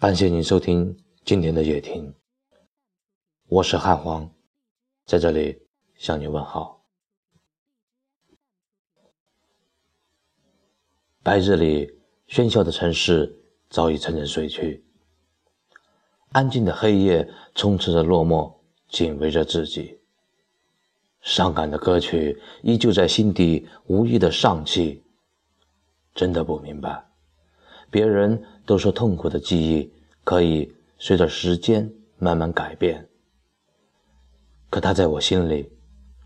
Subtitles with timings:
[0.00, 0.96] 感谢您收听
[1.26, 2.14] 今天的夜听，
[3.48, 4.34] 我是汉皇，
[5.04, 5.60] 在这里
[5.94, 6.86] 向你问好。
[11.22, 14.82] 白日里喧嚣的城市早已沉沉睡去，
[16.30, 18.54] 安静的黑夜充斥着落寞，
[18.88, 20.00] 紧围着自己。
[21.20, 25.04] 伤感的歌曲依旧在心底无意的上气。
[26.14, 27.09] 真的不明白。
[27.90, 33.08] 别人都说痛苦的记忆可以随着时间慢慢改变，
[34.68, 35.70] 可它在我心里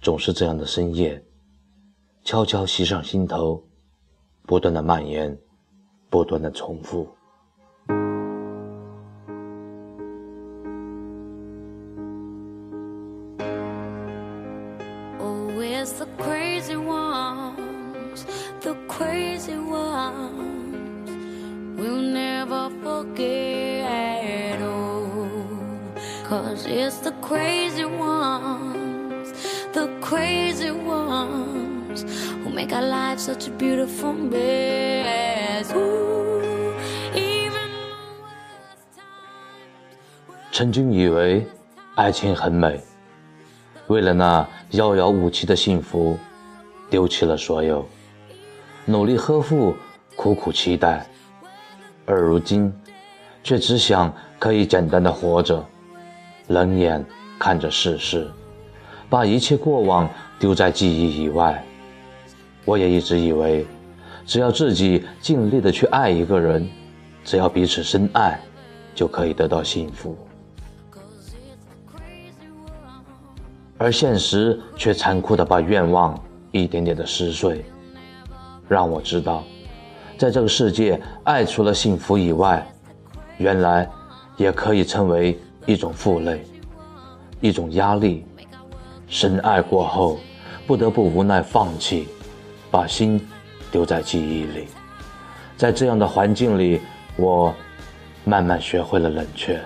[0.00, 1.24] 总是这样的深夜，
[2.24, 3.62] 悄悄袭上心头，
[4.42, 5.38] 不断的蔓延，
[6.10, 7.08] 不断的重复。
[26.42, 29.32] Cause it's the crazy ones,
[29.72, 32.04] the crazy ones
[32.42, 35.72] who make our lives such a beautiful mess.
[35.72, 36.74] Ooh,
[37.14, 37.70] even
[40.50, 41.46] 曾经以为
[41.94, 42.80] 爱情很美，
[43.86, 46.18] 为了那遥遥无期的幸福，
[46.90, 47.86] 丢弃了所有，
[48.84, 49.76] 努力呵护，
[50.16, 51.06] 苦苦期待，
[52.04, 52.74] 而如今，
[53.44, 55.64] 却只想可以简单的活着。
[56.48, 57.04] 冷眼
[57.38, 58.30] 看着世事，
[59.08, 61.64] 把一切过往丢在记忆以外。
[62.64, 63.66] 我也一直以为，
[64.24, 66.68] 只要自己尽力的去爱一个人，
[67.24, 68.40] 只要彼此深爱，
[68.94, 70.16] 就可以得到幸福。
[73.78, 76.16] 而现实却残酷的把愿望
[76.52, 77.64] 一点点的撕碎，
[78.68, 79.42] 让我知道，
[80.16, 82.64] 在这个世界，爱除了幸福以外，
[83.38, 83.90] 原来
[84.36, 85.38] 也可以成为。
[85.66, 86.44] 一种负累，
[87.40, 88.24] 一种压力，
[89.08, 90.18] 深爱过后，
[90.66, 92.08] 不得不无奈放弃，
[92.70, 93.20] 把心
[93.70, 94.66] 丢在记忆里。
[95.56, 96.80] 在这样的环境里，
[97.16, 97.54] 我
[98.24, 99.60] 慢慢学会了冷却。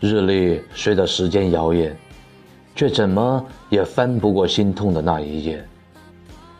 [0.00, 1.92] 日历随着时间摇曳，
[2.74, 5.62] 却怎么也翻不过心痛的那一页。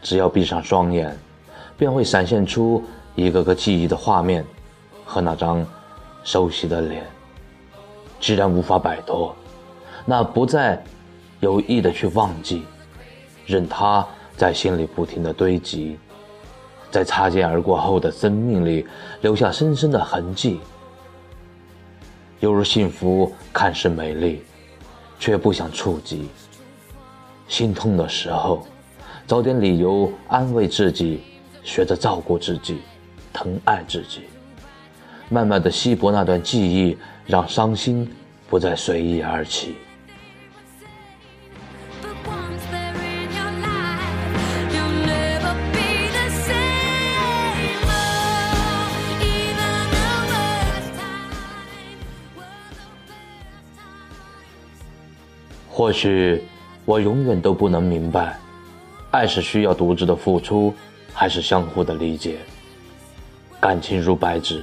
[0.02, 1.16] 只要闭上双眼，
[1.78, 2.84] 便会闪现出
[3.14, 4.44] 一个个记忆的画面
[5.06, 5.66] 和那张
[6.22, 7.02] 熟悉的脸。
[8.20, 9.34] 既然无法摆脱，
[10.04, 10.82] 那不再
[11.40, 12.64] 有意的去忘记，
[13.46, 15.98] 任它在心里不停的堆积，
[16.90, 18.86] 在擦肩而过后的生命里
[19.22, 20.60] 留下深深的痕迹。
[22.40, 24.42] 犹如幸福看似美丽，
[25.18, 26.28] 却不想触及。
[27.46, 28.66] 心痛的时候，
[29.26, 31.20] 找点理由安慰自己，
[31.62, 32.78] 学着照顾自己，
[33.32, 34.22] 疼爱自己，
[35.28, 36.96] 慢慢的稀薄那段记忆，
[37.26, 38.10] 让伤心
[38.48, 39.74] 不再随意而起。
[55.80, 56.44] 或许
[56.84, 58.38] 我永远都不能明白，
[59.12, 60.74] 爱是需要独自的付出，
[61.14, 62.36] 还是相互的理解。
[63.58, 64.62] 感情如白纸，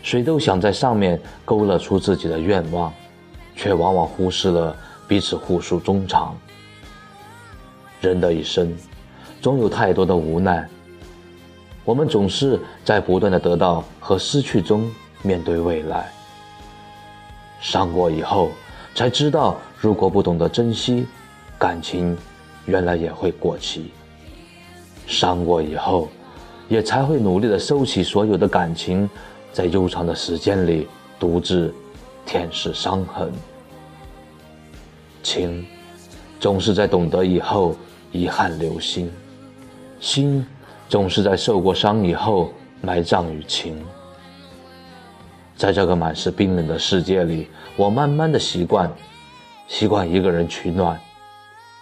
[0.00, 2.94] 谁都想在上面勾勒出自己的愿望，
[3.56, 4.76] 却往往忽视了
[5.08, 6.38] 彼此互诉衷肠。
[8.00, 8.72] 人的一生，
[9.42, 10.68] 总有太多的无奈，
[11.84, 14.88] 我们总是在不断的得到和失去中
[15.20, 16.08] 面对未来。
[17.60, 18.52] 伤过以后。
[18.94, 21.06] 才知道，如果不懂得珍惜，
[21.56, 22.16] 感情
[22.66, 23.92] 原来也会过期。
[25.06, 26.08] 伤过以后，
[26.68, 29.08] 也才会努力的收起所有的感情，
[29.52, 30.88] 在悠长的时间里
[31.18, 31.72] 独自
[32.26, 33.32] 舔舐伤痕。
[35.22, 35.64] 情，
[36.40, 37.76] 总是在懂得以后
[38.10, 39.06] 遗憾留心；
[40.00, 40.44] 心，
[40.88, 43.80] 总是在受过伤以后埋葬于情。
[45.56, 48.92] 在这个满是冰冷的世界里，我慢慢的习惯，
[49.68, 50.98] 习惯一个人取暖，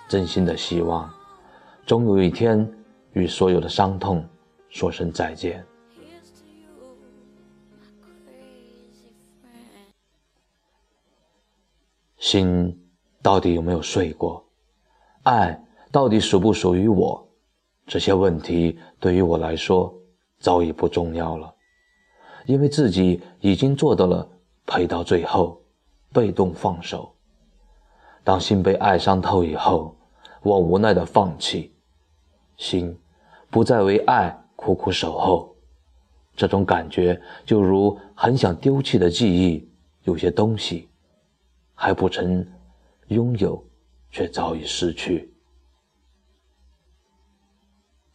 [0.09, 1.09] 真心的希望，
[1.87, 2.69] 终有一天
[3.13, 4.23] 与所有的伤痛
[4.69, 5.65] 说声再见。
[12.19, 12.77] 心
[13.23, 14.45] 到底有没有睡过？
[15.23, 15.59] 爱
[15.93, 17.25] 到底属不属于我？
[17.87, 19.95] 这些问题对于我来说
[20.41, 21.55] 早已不重要了。
[22.47, 24.29] 因为自己已经做到了
[24.67, 25.61] 陪到最后，
[26.13, 27.16] 被动放手。
[28.27, 29.97] 当心被爱伤透以后，
[30.43, 31.73] 我无奈的放弃，
[32.57, 32.99] 心
[33.51, 35.55] 不再为爱苦苦守候。
[36.35, 39.71] 这种感觉就如很想丢弃的记忆，
[40.03, 40.89] 有些东西
[41.73, 42.45] 还不曾
[43.07, 43.65] 拥有，
[44.11, 45.33] 却早已失去。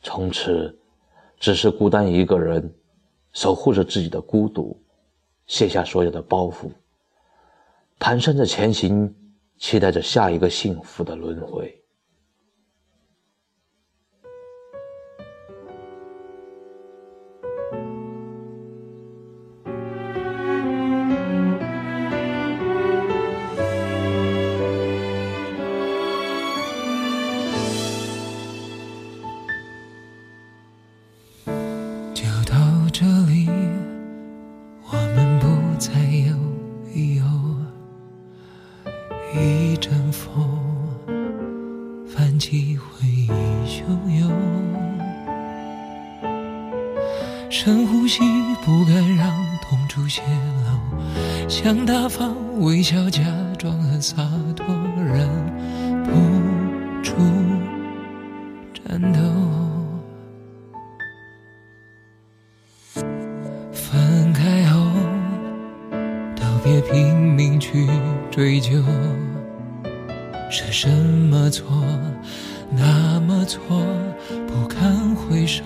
[0.01, 0.77] 从此，
[1.39, 2.69] 只是孤单一个人，
[3.31, 4.77] 守护着自己的孤独，
[5.47, 6.69] 卸下所有的包袱，
[7.97, 9.15] 蹒跚着前行，
[9.61, 11.80] 期待着下一个幸福的轮回。
[39.81, 40.47] 阵风
[42.07, 43.27] 泛起回忆
[43.65, 43.81] 汹
[44.19, 44.31] 涌，
[47.49, 48.19] 深呼吸，
[48.63, 49.27] 不敢让
[49.63, 53.23] 痛处泄露，想大方微笑，假
[53.57, 54.15] 装很洒
[73.71, 73.85] 那么
[74.27, 75.63] 错，不堪回首。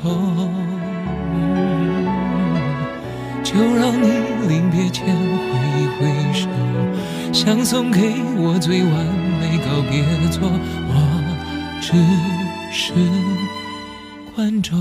[3.44, 4.08] 就让你
[4.48, 5.14] 临别前挥
[5.80, 6.48] 一挥手，
[7.34, 8.94] 想送给我最完
[9.40, 10.50] 美告别作，
[10.88, 10.94] 我
[11.82, 11.94] 只
[12.72, 12.94] 是
[14.36, 14.78] 观众。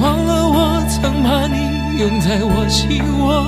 [0.00, 3.44] 忘了我曾把你拥在我心窝，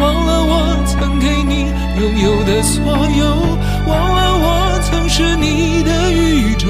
[0.00, 1.72] 忘了我曾给你。
[1.96, 3.24] 拥有的所有，
[3.86, 4.46] 忘了我
[4.94, 6.68] 曾是你的宇宙，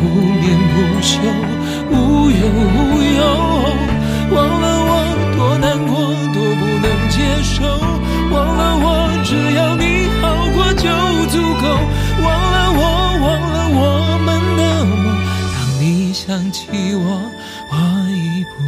[0.00, 1.20] 不眠不休，
[1.90, 3.20] 无忧无忧。
[4.34, 4.90] 忘了我
[5.36, 5.92] 多难过，
[6.32, 7.62] 多不能接受，
[8.32, 8.86] 忘了我
[9.22, 9.84] 只要你
[10.22, 10.22] 好
[10.54, 10.88] 过就
[11.28, 11.64] 足够。
[12.24, 12.80] 忘了我，
[13.20, 13.82] 忘了我
[14.24, 15.04] 们的梦，
[15.52, 16.64] 当你想起
[16.94, 17.20] 我，
[17.68, 17.76] 我
[18.08, 18.64] 已不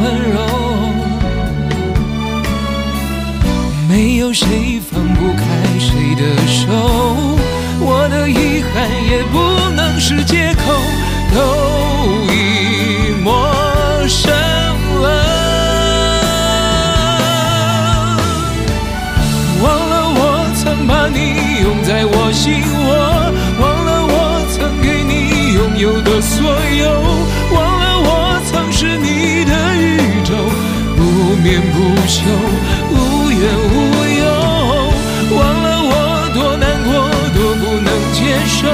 [0.00, 0.02] 温
[0.32, 0.36] 柔
[3.88, 5.44] 没有谁放不开
[5.78, 6.66] 谁的手，
[7.80, 8.74] 我的遗憾
[9.10, 9.34] 也不
[9.74, 10.62] 能是借口，
[11.34, 11.36] 都
[12.32, 12.34] 已
[13.22, 13.28] 陌
[14.06, 14.32] 生
[15.00, 15.04] 了。
[19.62, 20.20] 忘了我
[20.56, 21.18] 曾把你
[21.62, 22.44] 拥在我心
[22.84, 22.86] 窝，
[23.60, 24.14] 忘了我
[24.52, 25.12] 曾给你
[25.54, 26.84] 拥有的所有，
[27.54, 28.10] 忘了我
[28.50, 29.06] 曾是你，
[31.42, 32.22] 眠不休。
[32.90, 33.40] 无怨
[33.72, 33.74] 无
[34.18, 34.24] 忧，
[35.36, 35.92] 忘了我
[36.32, 36.88] 多难过，
[37.34, 38.68] 多不能接受，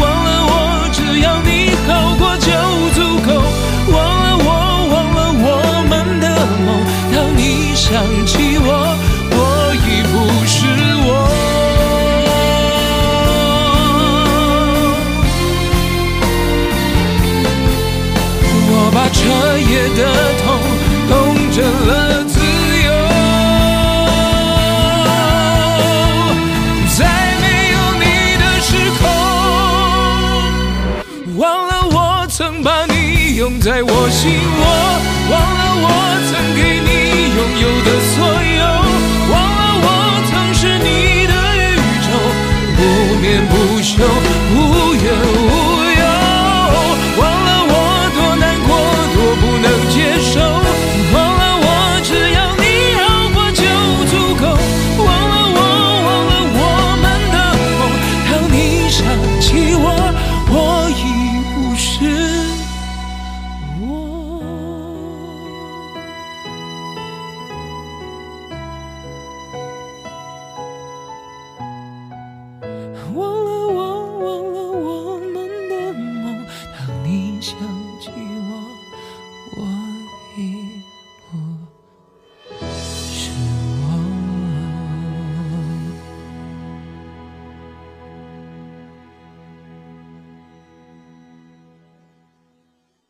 [0.00, 0.52] 忘了我
[0.92, 1.48] 只要你
[1.86, 2.48] 好过就
[2.94, 3.28] 足够，
[3.92, 4.48] 忘了我，
[4.92, 5.44] 忘了我
[5.88, 6.24] 们的
[6.64, 6.68] 梦，
[7.12, 7.88] 当你想
[8.26, 8.66] 起我，
[9.32, 9.38] 我
[9.74, 10.14] 已不
[10.46, 10.58] 是
[11.06, 11.08] 我。
[18.72, 19.18] 我把彻
[19.58, 20.00] 夜的
[34.22, 34.89] 在我